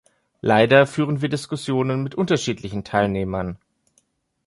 [0.41, 3.59] Leider führen wir Diskussionen mit unterschiedlichen Teilnehmern.